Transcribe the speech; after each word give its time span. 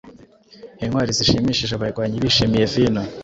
intwari-zishimishije 0.83 1.73
abarwanyi 1.75 2.17
bishimiye 2.23 2.65
vino 2.73 3.01